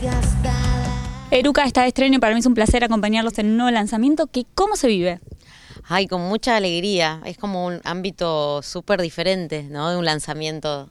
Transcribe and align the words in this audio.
desgastada. 0.00 1.28
Eruca 1.30 1.64
está 1.64 1.82
de 1.82 1.88
estreno 1.88 2.16
y 2.16 2.18
para 2.18 2.34
mí 2.34 2.40
es 2.40 2.46
un 2.46 2.54
placer 2.54 2.84
acompañarlos 2.84 3.38
en 3.38 3.46
un 3.46 3.56
nuevo 3.56 3.70
lanzamiento. 3.70 4.26
Que, 4.26 4.44
¿Cómo 4.54 4.76
se 4.76 4.88
vive? 4.88 5.20
Ay, 5.84 6.06
con 6.06 6.20
mucha 6.22 6.56
alegría. 6.56 7.20
Es 7.24 7.38
como 7.38 7.66
un 7.66 7.80
ámbito 7.84 8.62
súper 8.62 9.00
diferente, 9.00 9.64
¿no? 9.64 9.90
De 9.90 9.96
un 9.96 10.04
lanzamiento 10.04 10.90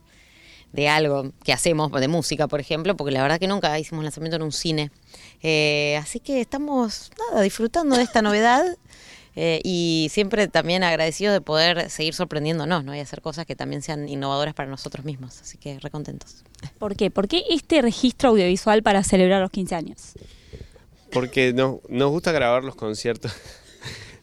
de 0.74 0.88
algo 0.88 1.32
que 1.44 1.54
hacemos, 1.54 1.92
de 1.92 2.08
música, 2.08 2.48
por 2.48 2.60
ejemplo, 2.60 2.96
porque 2.96 3.12
la 3.12 3.22
verdad 3.22 3.40
que 3.40 3.48
nunca 3.48 3.78
hicimos 3.78 4.04
lanzamiento 4.04 4.38
en 4.38 4.44
un 4.44 4.52
cine. 4.52 4.92
Eh, 5.42 5.98
así 6.02 6.20
que 6.20 6.42
estamos, 6.42 7.12
nada, 7.30 7.42
disfrutando 7.42 7.98
de 7.98 8.04
esta 8.04 8.22
novedad 8.22 8.64
eh, 9.36 9.62
y 9.64 10.08
siempre 10.12 10.48
también 10.48 10.84
agradecidos 10.84 11.34
de 11.34 11.42
poder 11.42 11.90
seguir 11.90 12.14
sorprendiéndonos, 12.14 12.84
¿no? 12.84 12.96
Y 12.96 13.00
hacer 13.00 13.22
cosas 13.22 13.46
que 13.46 13.56
también 13.56 13.82
sean 13.82 14.10
innovadoras 14.10 14.54
para 14.54 14.70
nosotros 14.70 15.06
mismos. 15.06 15.42
Así 15.42 15.58
que 15.58 15.80
recontentos. 15.80 16.44
¿Por 16.78 16.96
qué? 16.96 17.12
¿Por 17.12 17.28
qué 17.28 17.44
este 17.50 17.82
registro 17.82 18.30
audiovisual 18.30 18.84
para 18.84 19.04
celebrar 19.04 19.42
los 19.42 19.52
15 19.52 19.76
años? 19.76 20.14
Porque 21.12 21.54
no, 21.54 21.82
nos 21.90 22.12
gusta 22.12 22.32
grabar 22.32 22.64
los 22.64 22.76
conciertos. 22.76 23.32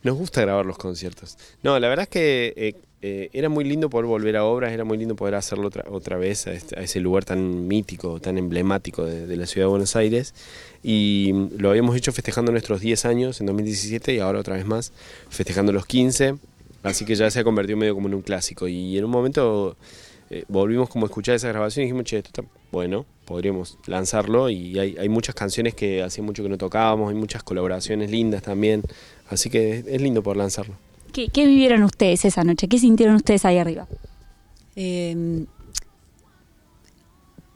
Nos 0.02 0.16
gusta 0.16 0.40
grabar 0.42 0.64
los 0.66 0.78
conciertos. 0.78 1.36
No, 1.62 1.78
la 1.78 1.88
verdad 1.88 2.04
es 2.04 2.08
que 2.08 2.52
eh, 2.56 2.74
eh, 3.02 3.30
era 3.32 3.48
muy 3.48 3.64
lindo 3.64 3.88
poder 3.90 4.06
volver 4.06 4.36
a 4.36 4.44
obras, 4.44 4.72
era 4.72 4.84
muy 4.84 4.98
lindo 4.98 5.14
poder 5.16 5.34
hacerlo 5.34 5.68
otra, 5.68 5.84
otra 5.90 6.16
vez 6.16 6.46
a, 6.46 6.52
este- 6.52 6.80
ese 6.82 7.00
lugar 7.00 7.24
tan 7.24 7.66
mítico, 7.68 8.20
tan 8.20 8.38
emblemático 8.38 9.04
de, 9.04 9.26
de 9.26 9.36
la 9.36 9.46
ciudad 9.46 9.66
de 9.66 9.70
Buenos 9.70 9.94
Aires. 9.96 10.34
Y 10.82 11.30
mm, 11.32 11.48
lo 11.58 11.70
habíamos 11.70 11.96
hecho 11.96 12.12
festejando 12.12 12.50
nuestros 12.52 12.80
10 12.80 13.04
años 13.04 13.40
en 13.40 13.46
2017 13.46 14.14
y 14.14 14.18
ahora 14.20 14.40
otra 14.40 14.54
vez 14.56 14.66
más 14.66 14.92
festejando 15.30 15.72
los 15.72 15.86
15. 15.86 16.36
Así 16.82 17.04
que 17.04 17.14
ya 17.16 17.30
se 17.30 17.40
ha 17.40 17.44
convertido 17.44 17.76
medio 17.76 17.94
como 17.94 18.08
en 18.08 18.14
un 18.14 18.22
clásico. 18.22 18.68
Y 18.68 18.96
en 18.98 19.04
un 19.04 19.10
momento 19.10 19.76
eh, 20.30 20.44
volvimos 20.48 20.88
como 20.88 21.06
a 21.06 21.08
escuchar 21.08 21.34
esa 21.34 21.48
grabación 21.48 21.82
y 21.82 21.86
dijimos, 21.86 22.04
che, 22.04 22.18
esto 22.18 22.28
está 22.28 22.42
bueno, 22.70 23.06
podríamos 23.24 23.78
lanzarlo. 23.86 24.50
Y 24.50 24.78
hay, 24.78 24.96
hay 24.98 25.08
muchas 25.08 25.34
canciones 25.34 25.74
que 25.74 26.02
hacía 26.02 26.22
mucho 26.22 26.42
que 26.42 26.48
no 26.48 26.58
tocábamos, 26.58 27.10
hay 27.10 27.16
muchas 27.16 27.42
colaboraciones 27.42 28.10
lindas 28.10 28.42
también. 28.42 28.82
Así 29.28 29.50
que 29.50 29.78
es, 29.78 29.86
es 29.86 30.02
lindo 30.02 30.22
poder 30.22 30.38
lanzarlo. 30.38 30.74
¿Qué, 31.12 31.28
qué 31.28 31.46
vivieron 31.46 31.82
ustedes 31.82 32.24
esa 32.24 32.44
noche? 32.44 32.68
¿Qué 32.68 32.78
sintieron 32.78 33.16
ustedes 33.16 33.44
ahí 33.44 33.58
arriba? 33.58 33.86
Eh, 34.76 35.46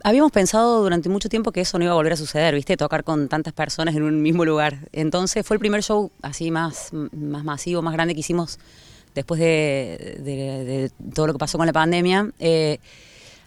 habíamos 0.03 0.33
pensado 0.33 0.83
durante 0.83 1.09
mucho 1.09 1.29
tiempo 1.29 1.53
que 1.53 1.61
eso 1.61 1.79
no 1.79 1.85
iba 1.85 1.93
a 1.93 1.97
volver 1.97 2.15
a 2.15 2.17
suceder, 2.17 2.55
¿viste? 2.55 2.77
Tocar 2.77 3.05
con 3.05 3.29
tantas 3.29 3.53
personas 3.53 3.95
en 3.95 4.03
un 4.03 4.23
mismo 4.23 4.45
lugar. 4.45 4.89
Entonces 4.93 5.47
fue 5.47 5.57
el 5.57 5.61
primer 5.61 5.83
show 5.83 6.11
así 6.23 6.51
más, 6.51 6.91
más 6.93 7.45
masivo, 7.45 7.83
más 7.83 7.95
grande 7.95 8.15
que 8.15 8.21
hicimos 8.21 8.59
después 9.15 9.41
de, 9.41 10.91
todo 11.15 11.27
lo 11.27 11.33
que 11.33 11.39
pasó 11.39 11.59
con 11.59 11.67
la 11.67 11.73
pandemia. 11.73 12.31
Eh, 12.39 12.79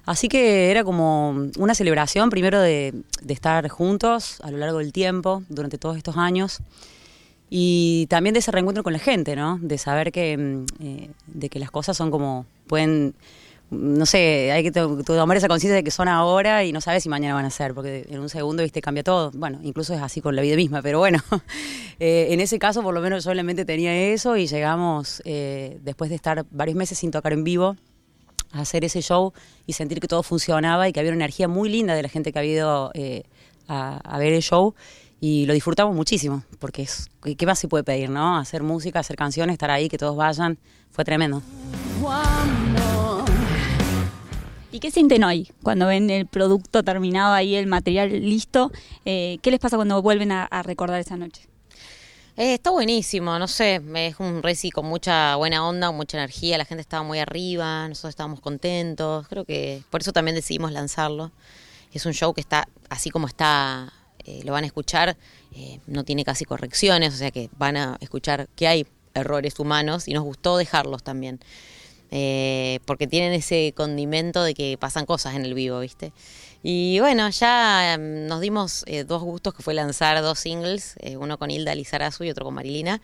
así 0.05 0.27
que 0.27 0.71
era 0.71 0.83
como 0.83 1.49
una 1.57 1.75
celebración, 1.75 2.29
primero 2.29 2.59
de, 2.59 2.93
de 3.21 3.33
estar 3.33 3.67
juntos 3.69 4.39
a 4.41 4.51
lo 4.51 4.57
largo 4.57 4.79
del 4.79 4.93
tiempo, 4.93 5.43
durante 5.49 5.77
todos 5.77 5.97
estos 5.97 6.17
años. 6.17 6.61
Y 7.49 8.07
también 8.09 8.33
de 8.33 8.39
ese 8.39 8.51
reencuentro 8.51 8.83
con 8.83 8.93
la 8.93 8.99
gente, 8.99 9.35
¿no? 9.35 9.59
De 9.61 9.77
saber 9.77 10.11
que, 10.11 10.37
mm, 10.37 10.65
eh, 10.83 11.09
de 11.27 11.49
que 11.49 11.59
las 11.59 11.71
cosas 11.71 11.95
son 11.95 12.11
como, 12.11 12.45
pueden, 12.67 13.13
no 13.71 14.05
sé, 14.05 14.51
hay 14.51 14.63
que 14.63 14.71
to- 14.71 15.03
tomar 15.03 15.37
esa 15.37 15.47
conciencia 15.47 15.75
de 15.75 15.83
que 15.83 15.91
son 15.91 16.07
ahora 16.07 16.63
y 16.63 16.71
no 16.71 16.81
sabes 16.81 17.03
si 17.03 17.09
mañana 17.09 17.33
van 17.35 17.45
a 17.45 17.49
ser, 17.49 17.73
porque 17.73 18.05
en 18.09 18.19
un 18.19 18.29
segundo, 18.29 18.63
viste, 18.63 18.81
cambia 18.81 19.03
todo. 19.03 19.31
Bueno, 19.33 19.59
incluso 19.63 19.93
es 19.93 20.01
así 20.01 20.21
con 20.21 20.35
la 20.35 20.41
vida 20.41 20.55
misma, 20.55 20.81
pero 20.81 20.99
bueno, 20.99 21.19
eh, 21.99 22.27
en 22.29 22.39
ese 22.39 22.59
caso 22.59 22.83
por 22.83 22.93
lo 22.93 23.01
menos 23.01 23.23
solamente 23.23 23.65
tenía 23.65 23.95
eso 23.95 24.37
y 24.37 24.47
llegamos, 24.47 25.21
eh, 25.25 25.79
después 25.83 26.09
de 26.09 26.15
estar 26.15 26.45
varios 26.51 26.77
meses 26.77 26.97
sin 26.99 27.11
tocar 27.11 27.33
en 27.33 27.43
vivo, 27.43 27.75
a 28.51 28.61
hacer 28.61 28.85
ese 28.85 29.01
show 29.01 29.33
y 29.65 29.73
sentir 29.73 29.99
que 29.99 30.07
todo 30.07 30.23
funcionaba 30.23 30.87
y 30.87 30.93
que 30.93 30.99
había 30.99 31.11
una 31.11 31.23
energía 31.25 31.47
muy 31.47 31.67
linda 31.67 31.93
de 31.95 32.03
la 32.03 32.09
gente 32.09 32.31
que 32.31 32.39
había 32.39 32.51
ido 32.53 32.91
eh, 32.93 33.23
a 33.67 34.17
ver 34.19 34.31
el 34.33 34.41
show. 34.41 34.75
Y 35.19 35.45
lo 35.45 35.53
disfrutamos 35.53 35.95
muchísimo 35.95 36.43
porque 36.59 36.83
es 36.83 37.09
qué 37.37 37.45
más 37.45 37.57
se 37.57 37.67
puede 37.67 37.83
pedir 37.83 38.09
no 38.09 38.37
hacer 38.37 38.63
música 38.63 38.99
hacer 38.99 39.15
canciones 39.15 39.53
estar 39.53 39.71
ahí 39.71 39.87
que 39.89 39.97
todos 39.97 40.15
vayan 40.15 40.59
fue 40.91 41.03
tremendo 41.05 41.41
¿Y 44.75 44.81
qué 44.81 44.91
sienten 44.91 45.23
hoy 45.23 45.49
cuando 45.63 45.87
ven 45.87 46.09
el 46.09 46.27
producto 46.27 46.83
terminado 46.83 47.33
ahí, 47.33 47.55
el 47.55 47.65
material 47.65 48.09
listo? 48.09 48.73
Eh, 49.05 49.37
¿Qué 49.41 49.49
les 49.49 49.61
pasa 49.61 49.77
cuando 49.77 50.01
vuelven 50.01 50.33
a, 50.33 50.49
recordar 50.63 50.99
esa 50.99 51.15
noche? 51.15 51.47
Eh, 52.35 52.55
está 52.55 52.71
buenísimo, 52.71 53.39
no 53.39 53.47
sé, 53.47 53.81
es 53.95 54.19
un 54.19 54.43
reci 54.43 54.71
con 54.71 54.85
mucha 54.85 55.37
buena 55.37 55.65
onda, 55.65 55.91
mucha 55.91 56.17
energía, 56.17 56.57
la 56.57 56.65
gente 56.65 56.81
estaba 56.81 57.03
muy 57.03 57.19
arriba, 57.19 57.87
nosotros 57.87 58.09
estábamos 58.09 58.41
contentos, 58.41 59.25
creo 59.29 59.45
que 59.45 59.81
por 59.89 60.01
eso 60.01 60.11
también 60.11 60.35
decidimos 60.35 60.73
lanzarlo. 60.73 61.31
Es 61.93 62.05
un 62.05 62.11
show 62.11 62.33
que 62.33 62.41
está 62.41 62.67
así 62.89 63.09
como 63.09 63.27
está, 63.27 63.93
eh, 64.25 64.41
lo 64.43 64.51
van 64.51 64.65
a 64.65 64.67
escuchar, 64.67 65.15
eh, 65.53 65.79
no 65.87 66.03
tiene 66.03 66.25
casi 66.25 66.43
correcciones, 66.43 67.13
o 67.13 67.17
sea 67.17 67.31
que 67.31 67.49
van 67.57 67.77
a 67.77 67.95
escuchar 68.01 68.49
que 68.57 68.67
hay 68.67 68.85
errores 69.13 69.57
humanos 69.57 70.09
y 70.09 70.13
nos 70.13 70.25
gustó 70.25 70.57
dejarlos 70.57 71.01
también. 71.01 71.39
Eh, 72.11 72.79
porque 72.85 73.07
tienen 73.07 73.33
ese 73.33 73.73
condimento 73.75 74.43
de 74.43 74.53
que 74.53 74.77
pasan 74.79 75.05
cosas 75.05 75.35
en 75.35 75.43
el 75.43 75.53
vivo, 75.53 75.79
¿viste? 75.79 76.13
Y 76.67 76.99
bueno, 76.99 77.29
ya 77.29 77.93
em, 77.93 78.25
nos 78.25 78.41
dimos 78.41 78.83
eh, 78.87 79.03
dos 79.03 79.21
gustos, 79.21 79.53
que 79.53 79.61
fue 79.61 79.75
lanzar 79.75 80.19
dos 80.23 80.39
singles, 80.39 80.95
eh, 80.99 81.15
uno 81.15 81.37
con 81.37 81.51
Hilda 81.51 81.75
Lizarazu 81.75 82.23
y 82.23 82.31
otro 82.31 82.43
con 82.43 82.55
Marilina. 82.55 83.03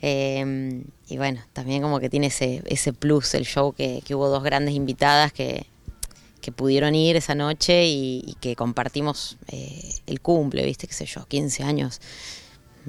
Eh, 0.00 0.84
y 1.08 1.16
bueno, 1.16 1.42
también 1.52 1.82
como 1.82 1.98
que 1.98 2.08
tiene 2.08 2.28
ese, 2.28 2.62
ese 2.66 2.92
plus 2.92 3.34
el 3.34 3.44
show, 3.44 3.72
que, 3.72 4.04
hubo 4.14 4.28
dos 4.28 4.44
grandes 4.44 4.76
invitadas 4.76 5.32
que, 5.32 5.66
que 6.40 6.52
pudieron 6.52 6.94
ir 6.94 7.16
esa 7.16 7.34
noche 7.34 7.86
y, 7.86 8.22
y 8.24 8.34
que 8.34 8.54
compartimos 8.54 9.36
el 9.48 10.20
cumple, 10.20 10.64
¿viste? 10.64 10.86
Qué 10.86 10.94
sé 10.94 11.06
yo, 11.06 11.26
15 11.26 11.64
años. 11.64 12.00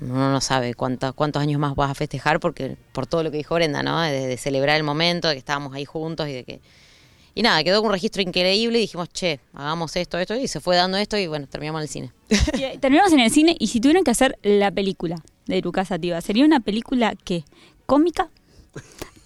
Uno 0.01 0.31
no 0.31 0.41
sabe 0.41 0.73
cuánto- 0.73 1.13
cuántos 1.13 1.41
años 1.41 1.59
más 1.59 1.75
vas 1.75 1.91
a 1.91 1.95
festejar 1.95 2.39
porque 2.39 2.77
por 2.91 3.05
todo 3.07 3.23
lo 3.23 3.31
que 3.31 3.37
dijo 3.37 3.55
Brenda, 3.55 3.83
¿no? 3.83 4.01
De, 4.01 4.27
de 4.27 4.37
celebrar 4.37 4.77
el 4.77 4.83
momento, 4.83 5.27
de 5.27 5.35
que 5.35 5.39
estábamos 5.39 5.73
ahí 5.73 5.85
juntos 5.85 6.27
y 6.27 6.33
de 6.33 6.43
que... 6.43 6.61
Y 7.35 7.41
nada, 7.41 7.63
quedó 7.63 7.81
un 7.81 7.91
registro 7.91 8.21
increíble 8.21 8.77
y 8.77 8.81
dijimos, 8.81 9.09
che, 9.09 9.39
hagamos 9.53 9.95
esto, 9.95 10.19
esto, 10.19 10.35
y 10.35 10.47
se 10.47 10.59
fue 10.59 10.75
dando 10.75 10.97
esto 10.97 11.17
y 11.17 11.25
bueno, 11.27 11.47
terminamos 11.47 11.79
en 11.79 11.83
el 11.83 11.89
cine. 11.89 12.11
Y, 12.59 12.63
eh, 12.63 12.77
Terminamos 12.79 13.11
en 13.13 13.19
el 13.21 13.31
cine 13.31 13.55
y 13.59 13.67
si 13.67 13.79
tuvieran 13.81 14.03
que 14.03 14.11
hacer 14.11 14.37
la 14.43 14.69
película 14.71 15.15
de 15.47 15.57
Eruca 15.57 15.83
Sativa, 15.83 16.21
¿sería 16.21 16.45
una 16.45 16.59
película 16.59 17.15
que 17.23 17.43
cómica, 17.87 18.29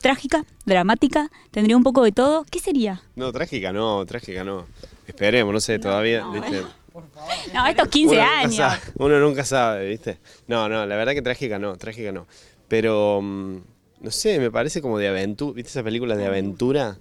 trágica, 0.02 0.46
dramática, 0.66 1.30
tendría 1.52 1.76
un 1.78 1.84
poco 1.84 2.04
de 2.04 2.12
todo? 2.12 2.46
¿Qué 2.50 2.60
sería? 2.60 3.02
No, 3.16 3.32
trágica 3.32 3.74
no, 3.74 4.06
trágica 4.06 4.44
no. 4.44 4.66
Esperemos, 5.06 5.54
no 5.54 5.60
sé, 5.60 5.80
todavía, 5.80 6.26
¿viste? 6.28 6.64
No, 7.54 7.66
estos 7.68 7.88
15 7.90 8.16
Uno 8.16 8.24
nunca 8.24 8.40
años. 8.40 8.56
sabe, 8.56 8.82
uno 8.98 9.20
nunca 9.20 9.46
sabe, 9.46 9.88
¿viste? 9.90 10.18
No, 10.48 10.68
no, 10.70 10.86
la 10.86 10.96
verdad 10.96 11.14
que 11.14 11.22
trágica 11.22 11.60
no, 11.60 11.78
trágica 11.78 12.12
no. 12.12 12.28
Pero, 12.68 13.22
mm, 13.22 13.58
no 14.02 14.12
sé, 14.12 14.40
me 14.40 14.52
parece 14.52 14.82
como 14.82 14.98
de 14.98 15.08
aventura, 15.08 15.56
¿viste 15.56 15.70
esas 15.70 15.84
películas 15.84 16.18
de 16.18 16.26
aventura? 16.26 16.98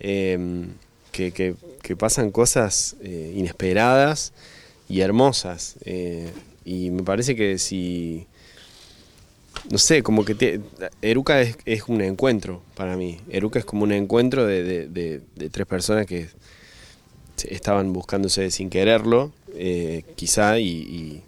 Eh, 0.00 0.66
que, 1.12 1.30
que- 1.32 1.54
que 1.82 1.96
pasan 1.96 2.30
cosas 2.30 2.96
eh, 3.02 3.32
inesperadas 3.36 4.32
y 4.88 5.00
hermosas. 5.00 5.76
eh, 5.84 6.30
y 6.64 6.90
me 6.90 7.02
parece 7.02 7.36
que 7.36 7.58
si... 7.58 8.26
No 9.70 9.78
sé, 9.78 10.02
como 10.02 10.24
que 10.24 10.34
te- 10.34 10.60
Eruca 11.02 11.40
es, 11.40 11.56
es 11.64 11.84
un 11.88 12.00
encuentro 12.00 12.62
para 12.74 12.96
mí. 12.96 13.20
Eruca 13.30 13.58
es 13.58 13.64
como 13.64 13.84
un 13.84 13.92
encuentro 13.92 14.46
de, 14.46 14.62
de- 14.62 14.88
de- 14.88 15.20
de 15.36 15.50
tres 15.50 15.66
personas 15.66 16.06
que 16.06 16.28
estaban 17.50 17.92
buscándose 17.92 18.50
sin 18.50 18.70
quererlo, 18.70 19.32
eh, 19.54 20.04
quizá, 20.16 20.58
y, 20.58 21.22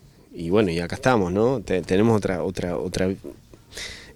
bueno, 0.50 0.70
y 0.70 0.80
acá 0.80 0.96
estamos, 0.96 1.32
¿no? 1.32 1.60
Te- 1.60 1.82
tenemos 1.82 2.16
otra, 2.16 2.42
otra, 2.42 2.76
otra. 2.76 3.08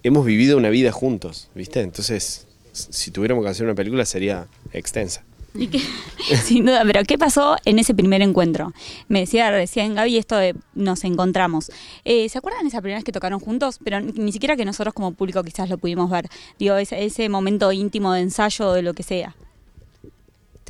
Hemos 0.03 0.25
vivido 0.25 0.57
una 0.57 0.71
vida 0.71 0.93
juntos, 0.93 1.49
¿viste? 1.55 1.81
Entonces, 1.81 2.47
si 2.73 3.11
tuviéramos 3.11 3.45
que 3.45 3.51
hacer 3.51 3.67
una 3.67 3.75
película 3.75 4.05
sería 4.05 4.47
extensa. 4.73 5.23
Sin 6.45 6.65
duda, 6.65 6.85
pero 6.87 7.03
¿qué 7.05 7.19
pasó 7.19 7.57
en 7.65 7.81
ese 7.81 7.93
primer 7.93 8.23
encuentro? 8.23 8.73
Me 9.09 9.19
decía 9.21 9.51
recién 9.51 9.97
Gaby 9.97 10.17
esto 10.17 10.37
de 10.37 10.55
nos 10.75 11.03
encontramos. 11.03 11.73
Eh, 12.05 12.29
¿Se 12.29 12.39
acuerdan 12.39 12.67
esa 12.69 12.81
primera 12.81 12.99
vez 12.99 13.05
que 13.05 13.11
tocaron 13.11 13.41
juntos? 13.41 13.81
Pero 13.83 14.01
ni 14.01 14.13
ni 14.13 14.31
siquiera 14.33 14.55
que 14.57 14.65
nosotros 14.65 14.95
como 14.95 15.13
público 15.13 15.43
quizás 15.43 15.69
lo 15.69 15.77
pudimos 15.77 16.09
ver. 16.09 16.29
Digo, 16.59 16.77
ese, 16.77 17.05
ese 17.05 17.29
momento 17.29 17.73
íntimo 17.73 18.13
de 18.13 18.21
ensayo 18.21 18.69
o 18.69 18.73
de 18.75 18.83
lo 18.83 18.95
que 18.95 19.03
sea. 19.03 19.35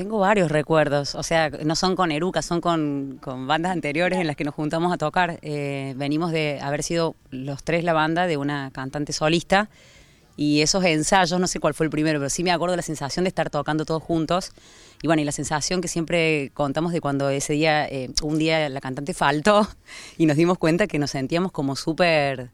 Tengo 0.01 0.19
varios 0.19 0.51
recuerdos, 0.51 1.15
o 1.15 1.23
sea, 1.23 1.51
no 1.51 1.77
son 1.77 1.95
con 1.95 2.11
Eruca, 2.11 2.41
son 2.41 2.63
con, 2.63 3.21
bandas 3.47 3.71
anteriores 3.71 4.19
en 4.19 4.27
las 4.27 4.35
que 4.35 4.45
nos 4.45 4.55
juntamos 4.55 4.95
a 4.95 4.97
tocar. 4.97 5.39
Eh, 5.43 5.93
venimos 5.95 6.33
de 6.33 6.59
haber 6.63 6.83
sido 6.83 7.17
los 7.29 7.63
tres 7.65 7.85
la 7.85 7.93
banda 7.93 8.27
de 8.27 8.39
una 8.39 8.71
cantante 8.71 9.13
solista 9.13 9.69
y 10.39 10.63
esos 10.63 10.83
ensayos, 10.87 11.39
no 11.39 11.47
sé 11.47 11.61
cuál 11.61 11.75
fue 11.75 11.85
el 11.85 11.91
primero, 11.91 12.19
pero 12.19 12.31
sí 12.31 12.43
me 12.43 12.51
acuerdo 12.51 12.77
la 12.77 12.83
sensación 12.83 13.25
de 13.25 13.29
estar 13.29 13.51
tocando 13.51 13.85
todos 13.85 14.03
juntos. 14.03 14.53
Y 15.03 15.07
bueno, 15.07 15.21
y 15.21 15.27
la 15.27 15.33
sensación 15.33 15.83
que 15.83 15.89
siempre 15.89 16.51
contamos 16.55 16.95
de 16.95 17.03
cuando 17.03 17.29
ese 17.29 17.53
día, 17.53 17.87
eh, 17.87 18.09
un 18.23 18.39
día 18.39 18.71
la 18.71 18.81
cantante 18.81 19.13
faltó 19.13 19.69
y 20.17 20.25
nos 20.25 20.39
dimos 20.39 20.57
cuenta 20.57 20.87
que 20.87 20.99
nos 20.99 21.11
sentíamos 21.11 21.53
como 21.53 21.77
súper... 21.77 22.49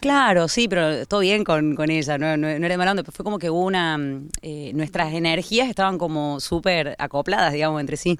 Claro, 0.00 0.48
sí, 0.48 0.66
pero 0.68 1.06
todo 1.06 1.20
bien 1.20 1.44
con, 1.44 1.74
con 1.76 1.90
ella, 1.90 2.18
no, 2.18 2.36
no, 2.36 2.48
no 2.48 2.66
era 2.66 2.68
de 2.68 2.76
mala 2.78 2.90
onda, 2.92 3.02
pero 3.02 3.12
fue 3.14 3.24
como 3.24 3.38
que 3.38 3.50
hubo 3.50 3.64
una... 3.64 3.96
mm, 3.98 4.28
eh, 4.42 4.72
nuestras 4.74 5.12
energías 5.14 5.68
estaban 5.68 5.98
como 5.98 6.40
súper 6.40 6.96
acopladas, 6.98 7.52
digamos, 7.52 7.80
entre 7.80 7.96
sí. 7.96 8.18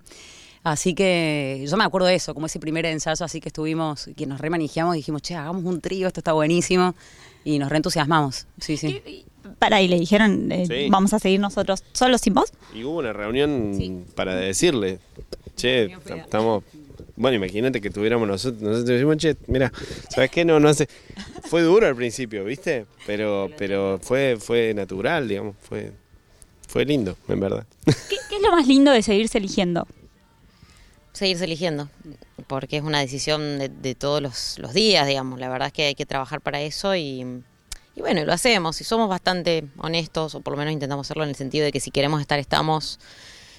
Así 0.62 0.94
que 0.94 1.64
yo 1.68 1.76
me 1.76 1.84
acuerdo 1.84 2.08
de 2.08 2.16
eso, 2.16 2.34
como 2.34 2.46
ese 2.46 2.58
primer 2.58 2.86
ensayo, 2.86 3.24
así 3.24 3.40
que 3.40 3.50
estuvimos, 3.50 4.10
que 4.16 4.26
nos 4.26 4.40
remanejamos 4.40 4.96
y 4.96 4.98
dijimos, 4.98 5.22
che, 5.22 5.34
hagamos 5.36 5.64
un 5.64 5.80
trío, 5.80 6.08
esto 6.08 6.20
está 6.20 6.32
buenísimo. 6.32 6.94
Y 7.44 7.60
nos 7.60 7.69
reentusiasmamos. 7.70 8.48
Sí, 8.60 8.76
sí. 8.76 9.24
Para 9.60 9.76
ahí 9.76 9.86
le 9.86 10.00
dijeron, 10.00 10.50
eh, 10.50 10.66
Sí. 10.66 10.88
vamos 10.90 11.12
a 11.14 11.20
seguir 11.20 11.38
nosotros 11.38 11.84
solos 11.92 12.20
sin 12.20 12.34
vos. 12.34 12.52
Y 12.74 12.82
hubo 12.82 12.98
una 12.98 13.12
reunión 13.12 14.04
para 14.16 14.34
decirle, 14.34 14.98
che, 15.54 15.84
estamos... 16.16 16.64
Bueno, 17.16 17.36
imagínate 17.36 17.80
que 17.80 17.90
tuviéramos 17.90 18.28
nosotros, 18.28 18.60
nosotros 18.62 18.86
decimos, 18.86 19.16
che, 19.16 19.36
mira, 19.46 19.72
¿sabes 20.10 20.30
qué? 20.30 20.44
No, 20.44 20.60
no 20.60 20.68
hace... 20.68 20.88
Fue 21.44 21.62
duro 21.62 21.86
al 21.86 21.96
principio, 21.96 22.44
¿viste? 22.44 22.86
Pero, 23.06 23.50
pero 23.56 23.98
fue, 24.02 24.36
fue 24.38 24.74
natural, 24.74 25.26
digamos, 25.28 25.56
fue, 25.60 25.92
fue 26.68 26.84
lindo, 26.84 27.16
en 27.28 27.40
verdad. 27.40 27.66
¿Qué, 27.84 28.16
qué 28.28 28.36
es 28.36 28.42
lo 28.42 28.50
más 28.50 28.66
lindo 28.66 28.90
de 28.92 29.02
seguirse 29.02 29.38
eligiendo? 29.38 29.86
seguirse 31.12 31.44
eligiendo, 31.44 31.88
porque 32.46 32.76
es 32.76 32.82
una 32.82 33.00
decisión 33.00 33.58
de, 33.58 33.70
de 33.70 33.94
todos 33.94 34.20
los, 34.20 34.58
los 34.58 34.74
días, 34.74 35.06
digamos. 35.06 35.40
La 35.40 35.48
verdad 35.48 35.69
es 35.69 35.72
que 35.72 35.86
hay 35.86 35.94
que 35.94 36.04
trabajar 36.04 36.42
para 36.42 36.60
eso 36.60 36.94
y, 36.94 37.20
y 37.94 38.00
bueno, 38.00 38.22
lo 38.26 38.34
hacemos. 38.34 38.78
Y 38.82 38.84
somos 38.84 39.08
bastante 39.08 39.64
honestos, 39.78 40.34
o 40.34 40.40
por 40.42 40.52
lo 40.52 40.58
menos 40.58 40.74
intentamos 40.74 41.06
hacerlo 41.06 41.22
en 41.22 41.30
el 41.30 41.34
sentido 41.34 41.64
de 41.64 41.72
que 41.72 41.80
si 41.80 41.90
queremos 41.90 42.20
estar, 42.20 42.38
estamos. 42.38 43.00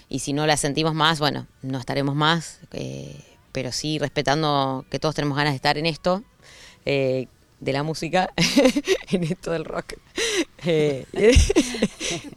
Y 0.08 0.20
si 0.20 0.34
no 0.34 0.46
la 0.46 0.56
sentimos 0.56 0.94
más, 0.94 1.18
bueno, 1.20 1.48
no 1.64 1.80
estaremos 1.80 2.14
más. 2.16 2.60
eh, 2.74 3.20
pero 3.52 3.72
sí 3.72 4.00
respetando 4.00 4.86
que 4.90 5.00
todos 5.00 5.16
tenemos 5.16 5.38
ganas 5.38 5.54
de 5.54 5.58
estar 5.58 5.78
en 5.78 5.86
esto. 5.86 6.24
eh, 6.86 7.28
de 7.60 7.74
la 7.74 7.82
música, 7.82 8.32
en 9.12 9.24
esto 9.24 9.50
del 9.50 9.66
rock, 9.66 9.94
eh, 10.64 11.06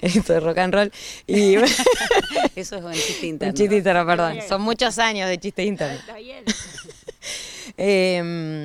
en 0.00 0.16
esto 0.16 0.32
del 0.32 0.42
rock 0.42 0.56
and 0.56 0.72
roll. 0.72 0.92
Y 1.26 1.56
Eso 2.56 2.76
es 2.76 2.82
un 2.82 2.92
chiste 2.94 3.26
interno. 3.26 3.52
un 3.52 3.54
chiste 3.54 3.76
interno, 3.76 4.06
perdón. 4.06 4.38
Son 4.48 4.62
muchos 4.62 4.98
años 4.98 5.28
de 5.28 5.36
chiste 5.38 5.62
interno. 5.62 6.00
Eh, 7.76 8.22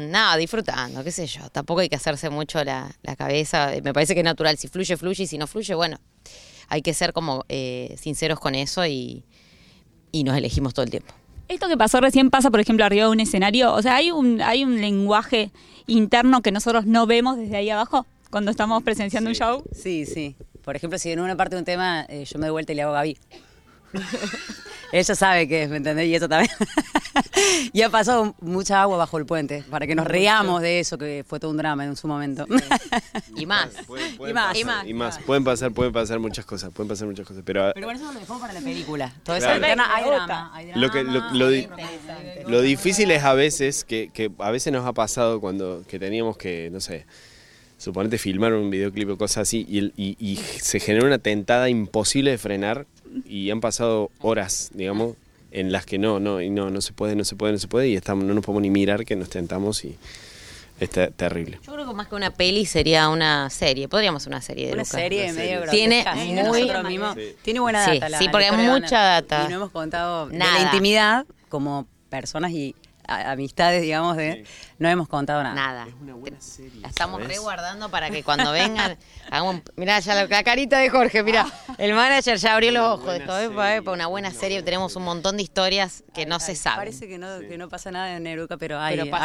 nada, 0.10 0.38
disfrutando, 0.38 1.04
qué 1.04 1.12
sé 1.12 1.28
yo. 1.28 1.50
Tampoco 1.50 1.82
hay 1.82 1.90
que 1.90 1.96
hacerse 1.98 2.30
mucho 2.30 2.64
la, 2.64 2.90
la 3.04 3.16
cabeza. 3.18 3.72
Me 3.84 3.94
parece 3.94 4.14
que 4.14 4.22
es 4.22 4.26
natural. 4.26 4.58
Si 4.58 4.68
fluye, 4.68 4.96
fluye. 4.98 5.24
Y 5.24 5.28
si 5.28 5.38
no 5.38 5.48
fluye, 5.48 5.76
bueno, 5.76 6.00
hay 6.70 6.82
que 6.82 6.94
ser 6.94 7.14
como 7.14 7.44
eh, 7.50 7.96
sinceros 8.02 8.40
con 8.40 8.56
eso 8.56 8.86
y, 8.86 9.24
y 10.12 10.24
nos 10.24 10.38
elegimos 10.38 10.74
todo 10.74 10.84
el 10.86 10.92
tiempo. 10.92 11.14
Esto 11.48 11.68
que 11.68 11.78
pasó 11.78 12.02
recién 12.02 12.30
pasa, 12.30 12.50
por 12.50 12.60
ejemplo, 12.60 12.86
arriba 12.86 13.06
de 13.06 13.12
un 13.12 13.20
escenario. 13.20 13.74
O 13.74 13.82
sea, 13.82 13.96
hay 13.96 14.12
un, 14.12 14.42
hay 14.42 14.64
un 14.64 14.82
lenguaje 14.82 15.52
interno 15.88 16.42
que 16.42 16.52
nosotros 16.52 16.86
no 16.86 17.06
vemos 17.06 17.38
desde 17.38 17.58
ahí 17.58 17.70
abajo 17.70 18.06
cuando 18.32 18.52
estamos 18.52 18.82
presenciando 18.84 19.30
un 19.30 19.36
show. 19.36 19.64
Sí, 19.72 20.06
sí. 20.06 20.36
Por 20.64 20.76
ejemplo, 20.76 20.98
si 20.98 21.12
en 21.12 21.20
una 21.20 21.36
parte 21.36 21.56
de 21.56 21.60
un 21.60 21.66
tema 21.66 22.06
eh, 22.10 22.26
yo 22.26 22.40
me 22.40 22.48
doy 22.48 22.52
vuelta 22.54 22.74
y 22.74 22.76
le 22.76 22.82
hago 22.82 22.92
a 22.92 22.96
Gaby. 22.96 23.18
Ella 24.92 25.16
sabe 25.16 25.48
que 25.48 25.64
es, 25.64 25.70
¿me 25.70 25.78
entendés? 25.78 26.08
Y 26.08 26.16
eso 26.16 26.30
también. 26.30 26.52
y 27.74 27.82
ha 27.82 27.90
pasado 27.90 28.36
mucha 28.40 28.82
agua 28.82 28.98
bajo 28.98 29.18
el 29.18 29.26
puente, 29.26 29.64
para 29.70 29.88
que 29.88 29.96
nos 29.96 30.06
reamos 30.08 30.62
de 30.62 30.80
eso, 30.80 30.98
que 30.98 31.26
fue 31.28 31.40
todo 31.40 31.52
un 31.52 31.58
drama 31.58 31.84
en 31.84 31.96
su 31.98 32.08
momento. 32.08 32.46
Y 33.36 33.46
más. 33.46 33.70
Pueden- 33.88 34.14
Y 34.16 34.34
más, 34.34 34.46
pasar, 34.48 34.58
y 34.58 34.64
más, 34.64 34.88
y 34.88 34.94
más. 34.94 35.20
Pueden 35.20 35.44
pasar, 35.44 35.72
pueden 35.74 35.92
pasar 35.92 36.20
muchas 36.20 36.46
cosas, 36.46 36.72
pueden 36.72 36.88
pasar 36.88 37.08
muchas 37.08 37.28
cosas. 37.28 37.44
Pero, 37.46 37.72
Pero 37.74 37.88
bueno, 37.88 38.00
eso 38.00 38.14
lo 38.14 38.20
dejamos 38.20 38.42
para 38.42 38.54
la 38.54 38.62
película. 38.62 39.14
Todo 39.24 39.38
Claro. 39.38 39.56
eso 39.56 39.66
hay 39.66 39.72
drama, 39.76 39.96
hay 39.96 40.06
drama. 40.06 40.52
lo 40.76 40.92
que 40.92 41.04
lo, 41.04 41.34
lo 41.34 41.50
di- 41.50 41.68
lo 42.48 42.62
difícil 42.62 43.12
es 43.12 43.24
a 43.24 43.34
veces 43.34 43.84
que, 43.84 44.10
que 44.14 44.32
a 44.40 44.52
veces 44.52 44.72
nos 44.72 44.86
ha 44.86 44.94
pasado 44.94 45.42
cuando 45.42 45.84
que 45.88 46.00
teníamos 46.00 46.38
que 46.38 46.70
no 46.72 46.80
sé 46.80 47.06
suponete 47.78 48.18
filmar 48.18 48.54
un 48.54 48.70
videoclip 48.70 49.10
o 49.10 49.18
cosas 49.18 49.40
así 49.40 49.66
y, 49.68 49.80
el- 49.80 49.94
y- 49.98 50.16
y 50.18 50.38
se 50.38 50.80
genera 50.80 51.06
una 51.06 51.18
tentada 51.18 51.68
imposible 51.70 52.32
de 52.32 52.38
frenar 52.38 52.86
y 53.26 53.50
han 53.52 53.62
pasado 53.62 54.10
horas 54.22 54.72
digamos 54.74 55.16
en 55.52 55.72
las 55.72 55.86
que 55.86 55.98
no 55.98 56.20
no 56.20 56.42
y 56.42 56.50
no 56.50 56.70
no 56.70 56.82
se 56.82 56.92
puede 56.94 57.16
no 57.16 57.24
se 57.24 57.36
puede 57.36 57.54
no 57.54 57.60
se 57.60 57.68
puede 57.68 57.88
y 57.90 57.96
estamos 57.96 58.26
no 58.26 58.34
nos 58.34 58.44
podemos 58.46 58.62
ni 58.64 58.70
mirar 58.70 59.06
que 59.06 59.16
nos 59.16 59.30
tentamos 59.30 59.86
y 59.86 59.96
es 60.80 60.90
te- 60.90 61.08
terrible 61.12 61.60
Yo 61.66 61.74
creo 61.74 61.88
que 61.88 61.94
más 61.94 62.08
que 62.08 62.16
una 62.16 62.32
peli 62.32 62.66
sería 62.66 63.08
una 63.08 63.50
serie. 63.50 63.88
Podríamos 63.88 64.22
hacer 64.24 64.34
una 64.34 64.42
serie 64.42 64.68
de 64.68 64.74
Una 64.74 64.82
Luca. 64.84 64.98
serie 64.98 65.24
Una 65.24 65.34
medio 65.34 65.60
serie. 65.62 65.72
Tiene 65.72 66.06
muy-. 66.50 67.14
Sí. 67.16 67.36
Tiene 67.44 67.60
buena 67.62 67.86
Sí, 67.86 67.92
data. 67.94 68.10
la- 68.10 68.18
sí, 68.20 68.26
la 68.26 68.32
porque 68.32 68.46
hay 68.48 68.58
de 68.58 68.72
mucha 68.72 69.00
data. 69.00 69.46
Y 69.46 69.50
no 69.52 69.56
hemos 69.56 69.72
contado 69.72 70.28
de 70.28 70.38
Nada. 70.38 70.54
la 70.60 70.62
intimidad 70.66 71.26
como 71.48 71.88
personas 72.10 72.52
y 72.52 72.76
amistades, 73.08 73.82
digamos, 73.82 74.18
de 74.18 74.46
no 74.80 74.90
hemos 74.90 75.08
contado 75.08 75.42
nada. 75.44 75.56
Nada. 75.56 75.88
una 76.02 76.16
buena 76.16 76.40
serie, 76.42 76.82
La 76.82 76.90
estamos 76.90 77.22
¿sabes? 77.22 77.38
reguardando 77.38 77.90
para 77.90 78.10
que 78.10 78.24
cuando 78.24 78.52
vengan 78.52 78.98
hagamos. 79.32 79.62
Mirá, 79.76 80.00
ya 80.00 80.16
la, 80.16 80.26
la 80.28 80.44
carita 80.44 80.80
de 80.80 80.90
Jorge, 80.90 81.24
mirá. 81.24 81.46
El 81.78 81.94
manager 81.94 82.38
ya 82.38 82.54
abrió 82.56 82.72
los 82.72 82.84
ojos. 83.00 83.14
Dijo, 83.20 83.38
"Epa, 83.38 83.76
epa, 83.76 83.92
una 83.92 84.08
buena 84.08 84.32
serie. 84.32 84.62
Tenemos 84.64 84.96
un 84.96 85.04
montón 85.04 85.38
de 85.38 85.44
historias 85.44 86.04
que 86.14 86.26
no 86.26 86.40
se 86.40 86.56
saben. 86.56 86.80
Parece 86.80 87.08
que 87.08 87.18
no, 87.18 87.40
que 87.40 87.58
no 87.58 87.70
pasa 87.70 87.92
nada 87.92 88.16
en 88.18 88.28
Eruca, 88.28 88.58
pero 88.58 88.80
hay, 88.80 88.98
Pero 88.98 89.16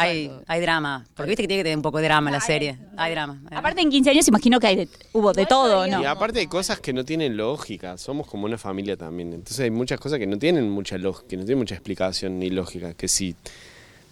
hay, 0.47 0.61
drama. 0.61 1.05
Porque 1.15 1.29
viste 1.29 1.43
que 1.43 1.47
tiene 1.47 1.61
que 1.61 1.65
tener 1.65 1.77
un 1.77 1.83
poco 1.83 1.97
de 1.97 2.05
drama 2.05 2.31
la 2.31 2.39
serie. 2.41 2.77
Hay 2.97 3.11
drama. 3.11 3.33
hay 3.33 3.45
drama. 3.45 3.59
Aparte, 3.59 3.81
en 3.81 3.89
15 3.89 4.09
años 4.11 4.27
imagino 4.27 4.59
que 4.59 4.67
hay 4.67 4.75
de- 4.75 4.89
hubo 5.13 5.33
de 5.33 5.45
todo, 5.45 5.85
¿no? 5.87 6.01
Y 6.01 6.05
aparte 6.05 6.39
hay 6.39 6.47
cosas 6.47 6.79
que 6.79 6.93
no 6.93 7.03
tienen 7.03 7.35
lógica, 7.37 7.97
somos 7.97 8.27
como 8.27 8.45
una 8.45 8.57
familia 8.57 8.95
también. 8.97 9.33
Entonces 9.33 9.59
hay 9.59 9.71
muchas 9.71 9.99
cosas 9.99 10.19
que 10.19 10.27
no 10.27 10.37
tienen 10.37 10.69
mucha 10.69 10.97
lógica, 10.97 11.27
que 11.27 11.37
no 11.37 11.43
tienen 11.45 11.59
mucha 11.59 11.75
explicación 11.75 12.39
ni 12.39 12.49
lógica. 12.49 12.93
Que 12.93 13.07
si 13.07 13.35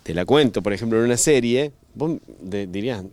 te 0.10 0.16
la 0.16 0.26
cuento, 0.26 0.64
por 0.64 0.74
ejemplo, 0.74 0.98
en 0.98 1.06
una 1.06 1.18
serie, 1.18 1.72
vos 1.94 2.18
de- 2.42 2.66
dirías, 2.66 3.04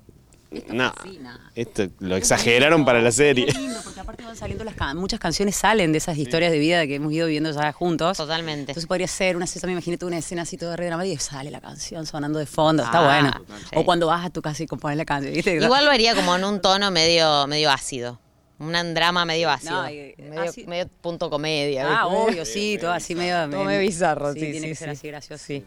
no, 0.71 0.95
sí, 1.03 1.19
nada. 1.21 1.51
esto 1.55 1.89
lo 1.99 2.17
exageraron 2.17 2.87
para 2.87 3.03
la 3.03 3.13
serie. 3.13 3.45
Es 3.51 3.55
lindo, 3.59 3.79
porque 3.85 4.01
aparte 4.01 4.25
van 4.25 4.35
saliendo 4.35 4.65
las 4.65 4.75
can- 4.77 4.97
muchas 4.97 5.21
canciones 5.21 5.57
salen 5.57 5.93
de 5.93 5.99
esas 5.99 6.17
historias 6.17 6.51
de 6.53 6.59
vida 6.59 6.87
que 6.87 6.95
hemos 6.95 7.13
ido 7.13 7.27
viviendo 7.27 7.51
ya 7.51 7.71
juntos. 7.75 8.17
Totalmente. 8.17 8.73
Entonces 8.73 8.87
podría 8.87 9.09
ser 9.09 9.37
una 9.37 9.45
escena, 9.45 9.71
imagínate 9.73 10.07
una 10.07 10.17
escena 10.17 10.41
así 10.43 10.57
toda 10.57 10.75
re 10.75 10.87
dramática 10.87 11.15
y 11.15 11.19
sale 11.19 11.51
la 11.51 11.61
canción 11.61 12.07
sonando 12.07 12.39
de 12.39 12.47
fondo, 12.47 12.83
está 12.83 13.01
Ah, 13.01 13.05
bueno. 13.21 13.59
sí. 13.61 13.67
O 13.75 13.85
cuando 13.85 14.07
vas 14.07 14.25
a 14.25 14.31
tu 14.31 14.41
casa 14.41 14.63
y 14.63 14.67
compones 14.67 14.97
la 14.97 15.05
canción, 15.05 15.35
¿viste? 15.35 15.55
Igual 15.57 15.85
lo 15.85 15.91
haría 15.91 16.15
como 16.15 16.35
en 16.35 16.45
un 16.45 16.63
tono 16.63 16.91
medio, 16.91 17.47
medio 17.47 17.71
ácido. 17.71 18.19
Un 18.59 18.95
drama 18.95 19.25
medio 19.25 19.51
ácido. 19.51 19.83
No, 19.83 19.91
y- 19.91 20.15
medio, 20.19 20.41
ácido. 20.43 20.69
medio 20.69 20.89
punto 20.89 21.29
comedia. 21.29 21.87
Ah, 21.87 22.07
¿viste? 22.09 22.23
obvio, 22.23 22.45
sí, 22.45 22.79
todo 22.81 22.93
así 22.93 23.15
medio... 23.15 23.49
Todo 23.51 23.65
medio 23.65 23.81
bizarro, 23.81 24.33
sí, 24.33 24.41
tiene 24.41 24.61
sí, 24.61 24.69
que 24.69 24.75
ser 24.75 24.89
sí. 24.89 24.93
así 24.93 25.09
gracioso. 25.09 25.45
Sí. 25.45 25.65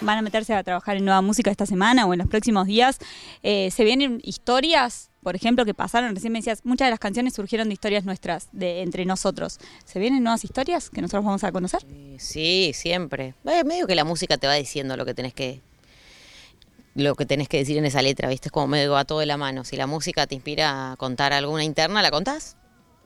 Van 0.00 0.18
a 0.18 0.22
meterse 0.22 0.52
a 0.52 0.64
trabajar 0.64 0.96
en 0.96 1.04
nueva 1.04 1.20
música 1.22 1.52
esta 1.52 1.64
semana 1.64 2.06
o 2.06 2.12
en 2.12 2.18
los 2.18 2.28
próximos 2.28 2.66
días. 2.66 2.98
Eh, 3.44 3.70
se 3.70 3.84
vienen 3.84 4.20
historias, 4.24 5.10
por 5.22 5.36
ejemplo, 5.36 5.64
que 5.64 5.74
pasaron. 5.74 6.12
Recién 6.12 6.32
me 6.32 6.40
decías, 6.40 6.64
muchas 6.64 6.86
de 6.86 6.90
las 6.90 6.98
canciones 6.98 7.34
surgieron 7.34 7.68
de 7.68 7.74
historias 7.74 8.04
nuestras, 8.04 8.48
de 8.50 8.82
entre 8.82 9.04
nosotros. 9.04 9.60
¿Se 9.84 10.00
vienen 10.00 10.24
nuevas 10.24 10.42
historias 10.42 10.90
que 10.90 11.00
nosotros 11.00 11.24
vamos 11.24 11.44
a 11.44 11.52
conocer? 11.52 11.86
Sí, 12.18 12.72
siempre. 12.74 13.34
Eh, 13.44 13.62
medio 13.62 13.86
que 13.86 13.94
la 13.94 14.02
música 14.04 14.36
te 14.38 14.48
va 14.48 14.54
diciendo 14.54 14.96
lo 14.96 15.04
que 15.04 15.14
tenés 15.14 15.34
que 15.34 15.60
lo 16.94 17.14
que 17.14 17.26
tenés 17.26 17.48
que 17.48 17.58
decir 17.58 17.78
en 17.78 17.86
esa 17.86 18.02
letra, 18.02 18.28
¿viste? 18.28 18.48
Es 18.48 18.52
como 18.52 18.66
medio 18.66 18.92
va 18.92 19.04
todo 19.04 19.20
de 19.20 19.26
la 19.26 19.36
mano. 19.36 19.64
Si 19.64 19.76
la 19.76 19.86
música 19.86 20.26
te 20.26 20.34
inspira 20.34 20.92
a 20.92 20.96
contar 20.96 21.32
alguna 21.32 21.64
interna, 21.64 22.02
la 22.02 22.10
contás 22.10 22.56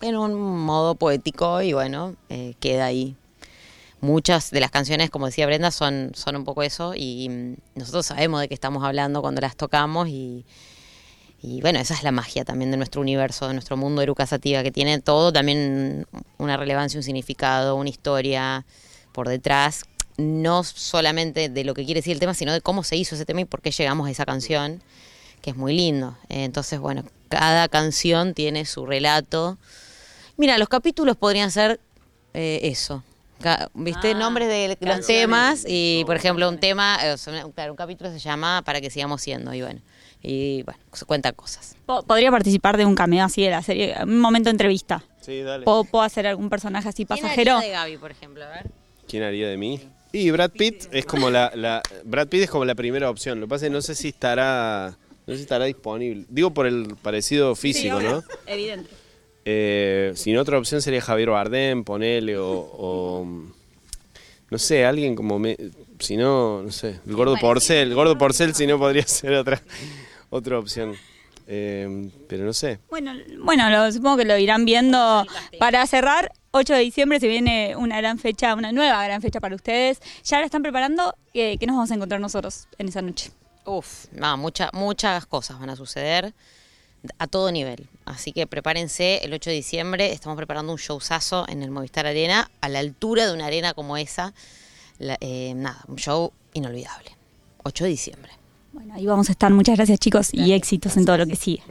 en 0.01 0.17
un 0.17 0.35
modo 0.35 0.95
poético 0.95 1.63
y 1.63 1.73
bueno, 1.73 2.17
eh, 2.29 2.55
queda 2.61 2.87
ahí. 2.87 3.17
Muchas 4.01 4.51
de 4.51 4.61
las 4.61 4.71
canciones, 4.71 5.11
como 5.11 5.27
decía 5.27 5.47
Brenda, 5.47 5.71
son, 5.71 6.13
son 6.15 6.37
un 6.37 6.45
poco 6.45 6.63
eso 6.63 6.93
y 6.95 7.29
mm, 7.29 7.55
nosotros 7.77 8.07
sabemos 8.07 8.41
de 8.41 8.49
qué 8.49 8.55
estamos 8.55 8.85
hablando 8.85 9.23
cuando 9.23 9.41
las 9.41 9.57
tocamos 9.57 10.09
y, 10.09 10.45
y 11.41 11.61
bueno, 11.63 11.79
esa 11.79 11.95
es 11.95 12.03
la 12.03 12.13
magia 12.13 12.45
también 12.45 12.71
de 12.71 12.77
nuestro 12.77 13.01
universo, 13.01 13.49
de 13.49 13.55
nuestro 13.55 13.77
mundo 13.77 14.03
Eruca 14.03 14.27
Sativa, 14.27 14.63
que 14.63 14.71
tiene 14.71 15.01
todo 15.01 15.33
también 15.33 16.07
una 16.39 16.57
relevancia, 16.57 16.99
un 16.99 17.05
significado, 17.05 17.77
una 17.77 17.89
historia 17.89 18.67
por 19.13 19.29
detrás, 19.29 19.85
no 20.19 20.65
solamente 20.65 21.49
de 21.49 21.65
lo 21.65 21.75
que 21.75 21.85
quiere 21.85 21.99
decir 22.01 22.13
el 22.13 22.21
tema, 22.21 22.35
sino 22.35 22.53
de 22.53 22.61
cómo 22.61 22.83
se 22.85 22.97
hizo 22.97 23.15
ese 23.15 23.25
tema 23.27 23.41
y 23.43 23.45
por 23.45 23.61
qué 23.63 23.71
llegamos 23.71 24.09
a 24.09 24.11
esa 24.11 24.25
canción, 24.25 24.83
que 25.43 25.51
es 25.51 25.57
muy 25.57 25.75
lindo. 25.75 26.17
Entonces, 26.29 26.79
bueno, 26.81 27.05
cada 27.29 27.69
canción 27.69 28.35
tiene 28.35 28.65
su 28.67 28.87
relato. 28.87 29.59
Mira, 30.37 30.59
los 30.59 30.69
capítulos 30.69 31.17
podrían 31.17 31.51
ser 31.51 31.81
eh, 32.35 32.61
eso. 32.65 33.03
¿Viste? 33.75 34.13
Ah, 34.13 34.15
Nombres 34.15 34.49
de 34.49 34.77
los 34.81 35.07
temas 35.07 35.65
y, 35.69 36.03
por 36.07 36.17
ejemplo, 36.17 36.49
un 36.49 36.59
tema, 36.59 36.99
eh, 37.03 37.15
claro, 37.55 37.73
un 37.73 37.77
capítulo 37.77 38.11
se 38.11 38.19
llama 38.19 38.63
Para 38.65 38.81
que 38.81 38.89
sigamos 38.89 39.21
siendo 39.21 39.53
y 39.53 39.61
bueno, 39.61 39.81
y 40.23 40.63
bueno, 40.63 40.81
se 40.95 41.05
cuentan 41.05 41.35
cosas. 41.35 41.77
Po- 41.85 42.03
Podría 42.03 42.31
participar 42.31 42.79
de 42.79 42.87
un 42.87 42.95
cameo 42.95 43.25
así 43.27 43.43
de 43.43 43.51
la 43.51 43.63
serie, 43.63 43.95
un 44.03 44.21
momento 44.21 44.47
de 44.49 44.53
entrevista. 44.53 45.05
Sí, 45.21 45.43
dale. 45.43 45.65
¿Puedo, 45.67 45.85
puedo 45.85 46.03
hacer 46.03 46.27
algún 46.27 46.49
personaje 46.49 46.89
así 46.89 47.05
pasajero? 47.05 47.61
de 47.61 47.69
Gaby, 47.71 47.99
por 47.99 48.11
ejemplo? 48.11 48.43
A 48.43 48.49
ver. 48.49 48.71
¿Quién 49.07 49.23
haría 49.23 49.49
de 49.49 49.59
mí? 49.59 49.81
Y 50.13 50.31
Brad 50.31 50.51
Pitt 50.53 50.85
es 50.93 51.05
como 51.05 51.31
la, 51.31 51.53
la- 51.55 51.83
Brad 52.05 52.29
Pitt 52.29 52.43
es 52.43 52.51
como 52.51 52.65
la 52.65 52.75
primera 52.75 53.11
opción. 53.11 53.41
Lo 53.41 53.47
que 53.47 53.51
pasa 53.51 53.67
es 53.67 53.71
que 53.71 53.75
no 53.75 53.83
sé 53.83 53.95
si 53.95 54.09
estará 54.09 54.97
no 55.27 55.33
sé 55.33 55.39
si 55.39 55.43
estará 55.43 55.65
disponible. 55.65 56.25
Digo 56.29 56.53
por 56.55 56.67
el 56.67 56.95
parecido 57.03 57.55
físico, 57.57 58.01
¿no? 58.01 58.23
Evidente. 58.47 58.89
Eh, 59.45 60.13
si 60.15 60.33
no, 60.33 60.41
otra 60.41 60.59
opción 60.59 60.81
sería 60.83 61.01
Javier 61.01 61.31
Bardem, 61.31 61.85
ponele, 61.85 62.37
o, 62.39 62.49
o, 62.49 63.27
no 64.51 64.59
sé, 64.59 64.85
alguien 64.85 65.15
como, 65.17 65.39
me- 65.39 65.57
si 65.99 66.17
no, 66.17 66.63
no 66.63 66.71
sé, 66.73 67.01
el 67.07 67.15
gordo 67.15 67.37
Porcel, 67.41 67.89
el 67.89 67.95
gordo 67.95 68.17
Porcel, 68.19 68.55
si 68.55 68.67
no 68.67 68.79
podría 68.79 69.07
ser 69.07 69.35
otra, 69.35 69.61
otra 70.31 70.59
opción. 70.59 70.95
Eh, 71.49 72.09
pero 72.29 72.45
no 72.45 72.53
sé. 72.53 72.79
Bueno, 72.91 73.13
bueno 73.41 73.69
lo- 73.71 73.91
supongo 73.93 74.17
que 74.19 74.25
lo 74.25 74.37
irán 74.39 74.65
viendo. 74.65 75.25
Para 75.61 75.87
cerrar, 75.87 76.33
8 76.57 76.73
de 76.75 76.81
diciembre 76.81 77.21
se 77.21 77.29
viene 77.29 77.77
una 77.77 77.99
gran 77.99 78.19
fecha, 78.19 78.55
una 78.55 78.73
nueva 78.73 79.05
gran 79.05 79.21
fecha 79.23 79.41
para 79.41 79.55
ustedes. 79.55 80.01
Ya 80.25 80.39
la 80.41 80.47
están 80.47 80.63
preparando. 80.63 81.15
¿Qué 81.33 81.59
nos 81.67 81.77
vamos 81.77 81.91
a 81.91 81.95
encontrar 81.95 82.21
nosotros 82.21 82.67
en 82.79 82.89
esa 82.89 83.03
noche? 83.03 83.31
Uf, 83.65 84.07
no, 84.13 84.37
mucha- 84.37 84.71
muchas 84.73 85.27
cosas 85.27 85.59
van 85.59 85.71
a 85.71 85.77
suceder 85.77 86.33
a 87.19 87.27
todo 87.27 87.53
nivel. 87.53 87.89
Así 88.05 88.33
que 88.33 88.47
prepárense, 88.47 89.19
el 89.25 89.33
8 89.33 89.51
de 89.51 89.57
diciembre 89.57 90.13
estamos 90.13 90.37
preparando 90.37 90.73
un 90.73 90.79
showzazo 90.79 91.47
en 91.49 91.63
el 91.63 91.71
Movistar 91.71 92.07
Arena, 92.07 92.51
a 92.61 92.69
la 92.69 92.79
altura 92.79 93.27
de 93.27 93.33
una 93.35 93.47
arena 93.47 93.75
como 93.75 93.97
esa. 93.97 94.33
La- 94.99 95.19
eh, 95.21 95.53
nada, 95.57 95.85
un 95.89 95.97
show 95.97 96.33
inolvidable. 96.55 97.11
8 97.65 97.85
de 97.85 97.91
diciembre. 97.91 98.33
Bueno, 98.73 98.95
ahí 98.95 99.05
vamos 99.07 99.29
a 99.29 99.33
estar. 99.33 99.51
Muchas 99.53 99.77
gracias 99.77 99.99
chicos 99.99 100.33
y 100.33 100.53
éxitos 100.53 100.97
en 100.97 101.05
todo 101.05 101.19
lo 101.19 101.27
que 101.27 101.37
sigue. 101.37 101.63